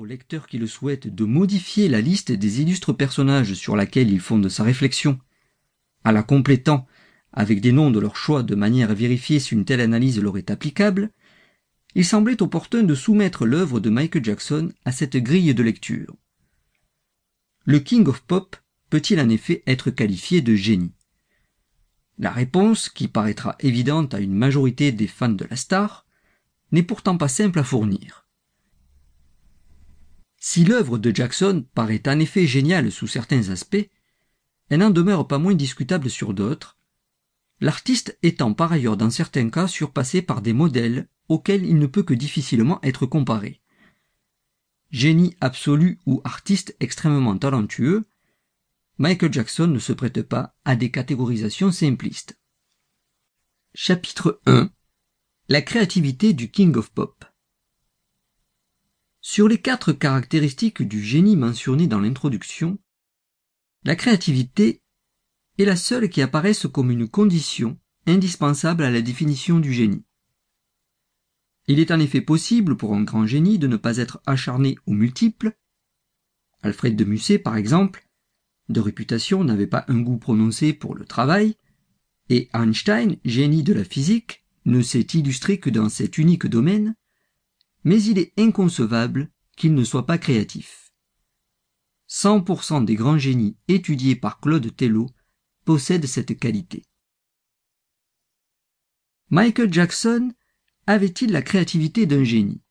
au 0.00 0.06
lecteur 0.06 0.46
qui 0.46 0.56
le 0.56 0.66
souhaite 0.66 1.14
de 1.14 1.24
modifier 1.26 1.86
la 1.86 2.00
liste 2.00 2.32
des 2.32 2.62
illustres 2.62 2.96
personnages 2.96 3.52
sur 3.52 3.76
laquelle 3.76 4.10
il 4.10 4.20
fonde 4.20 4.48
sa 4.48 4.62
réflexion, 4.62 5.20
à 6.04 6.12
la 6.12 6.22
complétant 6.22 6.86
avec 7.34 7.60
des 7.60 7.70
noms 7.70 7.90
de 7.90 8.00
leur 8.00 8.16
choix 8.16 8.42
de 8.42 8.54
manière 8.54 8.90
à 8.90 8.94
vérifier 8.94 9.38
si 9.40 9.52
une 9.52 9.66
telle 9.66 9.82
analyse 9.82 10.18
leur 10.18 10.38
est 10.38 10.50
applicable, 10.50 11.10
il 11.94 12.06
semblait 12.06 12.40
opportun 12.40 12.82
de 12.82 12.94
soumettre 12.94 13.44
l'œuvre 13.44 13.78
de 13.78 13.90
Michael 13.90 14.24
Jackson 14.24 14.72
à 14.86 14.92
cette 14.92 15.18
grille 15.18 15.54
de 15.54 15.62
lecture. 15.62 16.16
Le 17.66 17.78
King 17.78 18.08
of 18.08 18.22
Pop 18.22 18.56
peut-il 18.88 19.20
en 19.20 19.28
effet 19.28 19.62
être 19.66 19.90
qualifié 19.90 20.40
de 20.40 20.54
génie? 20.54 20.94
La 22.18 22.30
réponse, 22.30 22.88
qui 22.88 23.06
paraîtra 23.06 23.54
évidente 23.60 24.14
à 24.14 24.20
une 24.20 24.34
majorité 24.34 24.92
des 24.92 25.06
fans 25.06 25.28
de 25.28 25.44
la 25.44 25.56
star, 25.56 26.06
n'est 26.72 26.82
pourtant 26.82 27.18
pas 27.18 27.28
simple 27.28 27.58
à 27.58 27.64
fournir. 27.64 28.19
Si 30.52 30.64
l'œuvre 30.64 30.98
de 30.98 31.14
Jackson 31.14 31.64
paraît 31.76 32.02
en 32.08 32.18
effet 32.18 32.44
géniale 32.44 32.90
sous 32.90 33.06
certains 33.06 33.50
aspects, 33.50 33.88
elle 34.68 34.80
n'en 34.80 34.90
demeure 34.90 35.28
pas 35.28 35.38
moins 35.38 35.54
discutable 35.54 36.10
sur 36.10 36.34
d'autres, 36.34 36.76
l'artiste 37.60 38.18
étant 38.24 38.52
par 38.52 38.72
ailleurs 38.72 38.96
dans 38.96 39.10
certains 39.10 39.48
cas 39.48 39.68
surpassé 39.68 40.22
par 40.22 40.42
des 40.42 40.52
modèles 40.52 41.06
auxquels 41.28 41.64
il 41.64 41.78
ne 41.78 41.86
peut 41.86 42.02
que 42.02 42.14
difficilement 42.14 42.80
être 42.82 43.06
comparé. 43.06 43.60
Génie 44.90 45.36
absolu 45.40 46.00
ou 46.04 46.20
artiste 46.24 46.74
extrêmement 46.80 47.38
talentueux, 47.38 48.06
Michael 48.98 49.32
Jackson 49.32 49.68
ne 49.68 49.78
se 49.78 49.92
prête 49.92 50.22
pas 50.22 50.56
à 50.64 50.74
des 50.74 50.90
catégorisations 50.90 51.70
simplistes. 51.70 52.36
Chapitre 53.72 54.40
1 54.46 54.68
La 55.48 55.62
créativité 55.62 56.32
du 56.32 56.50
King 56.50 56.74
of 56.74 56.90
Pop 56.90 57.24
Sur 59.22 59.48
les 59.48 59.58
quatre 59.58 59.92
caractéristiques 59.92 60.82
du 60.82 61.02
génie 61.04 61.36
mentionnées 61.36 61.86
dans 61.86 62.00
l'introduction, 62.00 62.78
la 63.84 63.94
créativité 63.94 64.80
est 65.58 65.66
la 65.66 65.76
seule 65.76 66.08
qui 66.08 66.22
apparaisse 66.22 66.66
comme 66.66 66.90
une 66.90 67.06
condition 67.06 67.78
indispensable 68.06 68.82
à 68.82 68.90
la 68.90 69.02
définition 69.02 69.58
du 69.58 69.74
génie. 69.74 70.04
Il 71.66 71.80
est 71.80 71.90
en 71.90 72.00
effet 72.00 72.22
possible 72.22 72.78
pour 72.78 72.94
un 72.94 73.02
grand 73.02 73.26
génie 73.26 73.58
de 73.58 73.66
ne 73.66 73.76
pas 73.76 73.98
être 73.98 74.22
acharné 74.24 74.76
ou 74.86 74.94
multiple. 74.94 75.52
Alfred 76.62 76.96
de 76.96 77.04
Musset, 77.04 77.38
par 77.38 77.56
exemple, 77.56 78.08
de 78.70 78.80
réputation, 78.80 79.44
n'avait 79.44 79.66
pas 79.66 79.84
un 79.88 80.00
goût 80.00 80.18
prononcé 80.18 80.72
pour 80.72 80.94
le 80.94 81.04
travail, 81.04 81.56
et 82.30 82.48
Einstein, 82.54 83.16
génie 83.26 83.64
de 83.64 83.74
la 83.74 83.84
physique, 83.84 84.44
ne 84.64 84.80
s'est 84.80 85.00
illustré 85.00 85.58
que 85.58 85.68
dans 85.68 85.90
cet 85.90 86.16
unique 86.16 86.46
domaine, 86.46 86.94
mais 87.84 88.02
il 88.02 88.18
est 88.18 88.32
inconcevable 88.38 89.30
qu'il 89.56 89.74
ne 89.74 89.84
soit 89.84 90.06
pas 90.06 90.18
créatif. 90.18 90.92
100% 92.08 92.84
des 92.84 92.96
grands 92.96 93.18
génies 93.18 93.56
étudiés 93.68 94.16
par 94.16 94.40
Claude 94.40 94.74
Tello 94.74 95.08
possèdent 95.64 96.06
cette 96.06 96.38
qualité. 96.38 96.82
Michael 99.28 99.72
Jackson 99.72 100.32
avait-il 100.86 101.30
la 101.30 101.42
créativité 101.42 102.06
d'un 102.06 102.24
génie? 102.24 102.62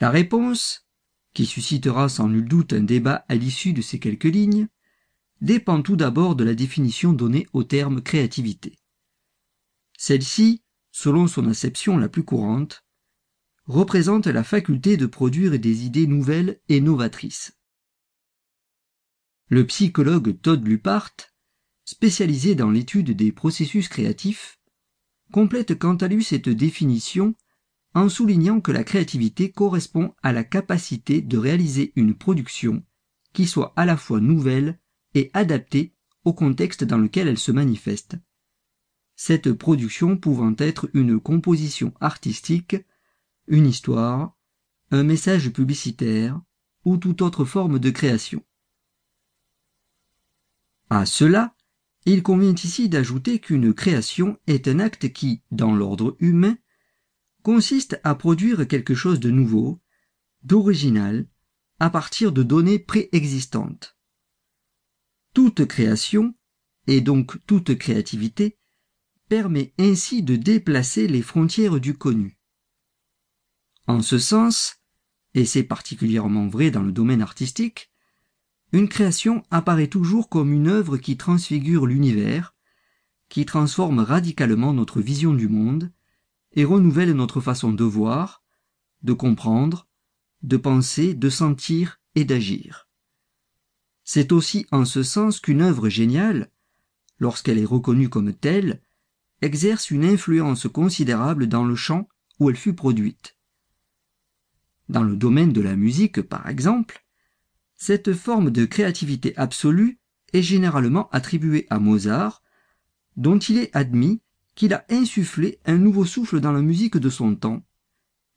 La 0.00 0.10
réponse, 0.10 0.86
qui 1.34 1.44
suscitera 1.44 2.08
sans 2.08 2.28
nul 2.28 2.48
doute 2.48 2.72
un 2.72 2.82
débat 2.82 3.26
à 3.28 3.34
l'issue 3.34 3.74
de 3.74 3.82
ces 3.82 3.98
quelques 3.98 4.24
lignes, 4.24 4.68
dépend 5.42 5.82
tout 5.82 5.96
d'abord 5.96 6.36
de 6.36 6.44
la 6.44 6.54
définition 6.54 7.12
donnée 7.12 7.46
au 7.52 7.64
terme 7.64 8.00
créativité. 8.00 8.78
Celle-ci, 9.98 10.62
selon 10.90 11.26
son 11.26 11.46
acception 11.48 11.98
la 11.98 12.08
plus 12.08 12.24
courante, 12.24 12.85
représente 13.66 14.26
la 14.26 14.44
faculté 14.44 14.96
de 14.96 15.06
produire 15.06 15.58
des 15.58 15.84
idées 15.84 16.06
nouvelles 16.06 16.60
et 16.68 16.80
novatrices. 16.80 17.56
Le 19.48 19.66
psychologue 19.66 20.40
Todd 20.40 20.66
Lupart, 20.66 21.12
spécialisé 21.84 22.54
dans 22.54 22.70
l'étude 22.70 23.12
des 23.12 23.32
processus 23.32 23.88
créatifs, 23.88 24.58
complète 25.32 25.78
quant 25.78 25.96
à 25.96 26.08
lui 26.08 26.24
cette 26.24 26.48
définition 26.48 27.34
en 27.94 28.08
soulignant 28.08 28.60
que 28.60 28.72
la 28.72 28.84
créativité 28.84 29.50
correspond 29.50 30.14
à 30.22 30.32
la 30.32 30.44
capacité 30.44 31.22
de 31.22 31.38
réaliser 31.38 31.92
une 31.96 32.14
production 32.14 32.84
qui 33.32 33.46
soit 33.46 33.72
à 33.76 33.86
la 33.86 33.96
fois 33.96 34.20
nouvelle 34.20 34.78
et 35.14 35.30
adaptée 35.32 35.94
au 36.24 36.32
contexte 36.32 36.84
dans 36.84 36.98
lequel 36.98 37.28
elle 37.28 37.38
se 37.38 37.52
manifeste. 37.52 38.16
Cette 39.14 39.52
production 39.52 40.16
pouvant 40.16 40.54
être 40.58 40.90
une 40.92 41.18
composition 41.18 41.94
artistique, 42.00 42.76
une 43.48 43.66
histoire, 43.66 44.36
un 44.90 45.02
message 45.02 45.50
publicitaire 45.50 46.40
ou 46.84 46.96
toute 46.96 47.22
autre 47.22 47.44
forme 47.44 47.78
de 47.78 47.90
création. 47.90 48.44
À 50.88 51.04
cela, 51.06 51.56
il 52.04 52.22
convient 52.22 52.54
ici 52.54 52.88
d'ajouter 52.88 53.40
qu'une 53.40 53.74
création 53.74 54.38
est 54.46 54.68
un 54.68 54.78
acte 54.78 55.12
qui, 55.12 55.42
dans 55.50 55.74
l'ordre 55.74 56.16
humain, 56.20 56.56
consiste 57.42 58.00
à 58.04 58.14
produire 58.14 58.66
quelque 58.68 58.94
chose 58.94 59.18
de 59.18 59.30
nouveau, 59.30 59.80
d'original, 60.42 61.26
à 61.80 61.90
partir 61.90 62.32
de 62.32 62.42
données 62.42 62.78
préexistantes. 62.78 63.96
Toute 65.34 65.66
création, 65.66 66.34
et 66.86 67.00
donc 67.00 67.44
toute 67.46 67.76
créativité, 67.76 68.56
permet 69.28 69.74
ainsi 69.78 70.22
de 70.22 70.36
déplacer 70.36 71.08
les 71.08 71.22
frontières 71.22 71.80
du 71.80 71.94
connu. 71.94 72.35
En 73.86 74.02
ce 74.02 74.18
sens, 74.18 74.76
et 75.34 75.44
c'est 75.44 75.62
particulièrement 75.62 76.48
vrai 76.48 76.70
dans 76.70 76.82
le 76.82 76.92
domaine 76.92 77.22
artistique, 77.22 77.90
une 78.72 78.88
création 78.88 79.44
apparaît 79.50 79.86
toujours 79.86 80.28
comme 80.28 80.52
une 80.52 80.66
œuvre 80.66 80.96
qui 80.96 81.16
transfigure 81.16 81.86
l'univers, 81.86 82.54
qui 83.28 83.46
transforme 83.46 84.00
radicalement 84.00 84.72
notre 84.72 85.00
vision 85.00 85.34
du 85.34 85.48
monde 85.48 85.92
et 86.52 86.64
renouvelle 86.64 87.12
notre 87.12 87.40
façon 87.40 87.72
de 87.72 87.84
voir, 87.84 88.42
de 89.02 89.12
comprendre, 89.12 89.86
de 90.42 90.56
penser, 90.56 91.14
de 91.14 91.28
sentir 91.28 92.00
et 92.14 92.24
d'agir. 92.24 92.88
C'est 94.02 94.32
aussi 94.32 94.66
en 94.72 94.84
ce 94.84 95.02
sens 95.02 95.38
qu'une 95.38 95.62
œuvre 95.62 95.88
géniale, 95.88 96.50
lorsqu'elle 97.18 97.58
est 97.58 97.64
reconnue 97.64 98.08
comme 98.08 98.32
telle, 98.32 98.82
exerce 99.42 99.90
une 99.90 100.04
influence 100.04 100.66
considérable 100.66 101.46
dans 101.46 101.64
le 101.64 101.76
champ 101.76 102.08
où 102.40 102.50
elle 102.50 102.56
fut 102.56 102.74
produite. 102.74 103.35
Dans 104.88 105.02
le 105.02 105.16
domaine 105.16 105.52
de 105.52 105.60
la 105.60 105.76
musique, 105.76 106.22
par 106.22 106.48
exemple, 106.48 107.04
cette 107.74 108.14
forme 108.14 108.50
de 108.50 108.64
créativité 108.64 109.36
absolue 109.36 109.98
est 110.32 110.42
généralement 110.42 111.08
attribuée 111.10 111.66
à 111.70 111.78
Mozart, 111.78 112.42
dont 113.16 113.38
il 113.38 113.58
est 113.58 113.74
admis 113.74 114.20
qu'il 114.54 114.72
a 114.72 114.84
insufflé 114.88 115.60
un 115.66 115.76
nouveau 115.76 116.04
souffle 116.04 116.40
dans 116.40 116.52
la 116.52 116.62
musique 116.62 116.96
de 116.96 117.10
son 117.10 117.34
temps, 117.34 117.64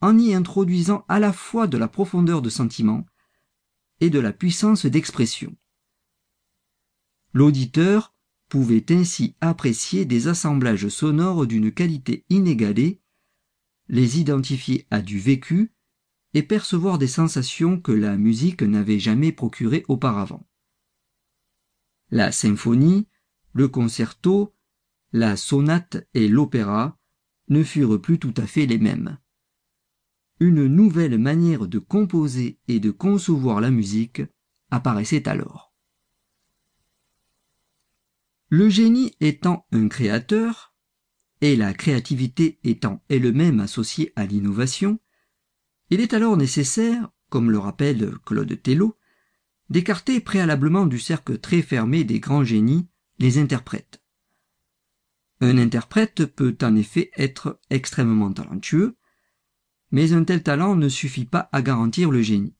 en 0.00 0.18
y 0.18 0.34
introduisant 0.34 1.04
à 1.08 1.18
la 1.18 1.32
fois 1.32 1.66
de 1.66 1.78
la 1.78 1.88
profondeur 1.88 2.42
de 2.42 2.50
sentiment 2.50 3.06
et 4.00 4.10
de 4.10 4.18
la 4.18 4.32
puissance 4.32 4.86
d'expression. 4.86 5.56
L'auditeur 7.32 8.14
pouvait 8.48 8.86
ainsi 8.90 9.36
apprécier 9.40 10.04
des 10.04 10.28
assemblages 10.28 10.88
sonores 10.88 11.46
d'une 11.46 11.72
qualité 11.72 12.24
inégalée, 12.30 13.00
les 13.88 14.18
identifier 14.18 14.86
à 14.90 15.00
du 15.00 15.18
vécu 15.18 15.72
et 16.34 16.42
percevoir 16.42 16.98
des 16.98 17.06
sensations 17.06 17.80
que 17.80 17.92
la 17.92 18.16
musique 18.16 18.62
n'avait 18.62 18.98
jamais 18.98 19.32
procurées 19.32 19.84
auparavant. 19.88 20.46
La 22.10 22.32
symphonie, 22.32 23.08
le 23.52 23.68
concerto, 23.68 24.54
la 25.12 25.36
sonate 25.36 26.06
et 26.14 26.28
l'opéra 26.28 26.98
ne 27.48 27.62
furent 27.62 28.00
plus 28.00 28.18
tout 28.18 28.34
à 28.36 28.46
fait 28.46 28.66
les 28.66 28.78
mêmes. 28.78 29.18
Une 30.40 30.66
nouvelle 30.66 31.18
manière 31.18 31.66
de 31.66 31.78
composer 31.78 32.60
et 32.68 32.78
de 32.78 32.90
concevoir 32.90 33.60
la 33.60 33.70
musique 33.70 34.22
apparaissait 34.70 35.28
alors. 35.28 35.74
Le 38.50 38.68
génie 38.68 39.14
étant 39.20 39.66
un 39.72 39.88
créateur, 39.88 40.74
et 41.40 41.54
la 41.54 41.74
créativité 41.74 42.58
étant 42.64 43.02
elle-même 43.08 43.60
associée 43.60 44.12
à 44.16 44.26
l'innovation, 44.26 44.98
il 45.90 46.00
est 46.00 46.14
alors 46.14 46.36
nécessaire, 46.36 47.10
comme 47.30 47.50
le 47.50 47.58
rappelle 47.58 48.12
Claude 48.24 48.62
Tello, 48.62 48.96
d'écarter 49.70 50.20
préalablement 50.20 50.86
du 50.86 50.98
cercle 50.98 51.38
très 51.38 51.62
fermé 51.62 52.04
des 52.04 52.20
grands 52.20 52.44
génies 52.44 52.88
les 53.18 53.38
interprètes. 53.38 54.02
Un 55.40 55.58
interprète 55.58 56.26
peut 56.26 56.56
en 56.62 56.74
effet 56.74 57.10
être 57.16 57.60
extrêmement 57.70 58.32
talentueux, 58.32 58.96
mais 59.90 60.12
un 60.12 60.24
tel 60.24 60.42
talent 60.42 60.74
ne 60.74 60.88
suffit 60.88 61.24
pas 61.24 61.48
à 61.52 61.62
garantir 61.62 62.10
le 62.10 62.22
génie. 62.22 62.56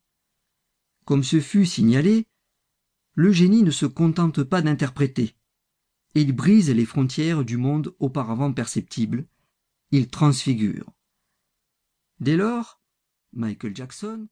Comme 1.04 1.24
ce 1.24 1.40
fut 1.40 1.66
signalé, 1.66 2.26
le 3.14 3.32
génie 3.32 3.62
ne 3.62 3.70
se 3.70 3.86
contente 3.86 4.42
pas 4.44 4.62
d'interpréter. 4.62 5.34
Il 6.14 6.32
brise 6.32 6.70
les 6.70 6.86
frontières 6.86 7.44
du 7.44 7.56
monde 7.56 7.94
auparavant 7.98 8.52
perceptible, 8.52 9.26
il 9.90 10.08
transfigure. 10.08 10.92
Dès 12.20 12.36
lors, 12.36 12.77
Michael 13.32 13.70
Jackson 13.70 14.30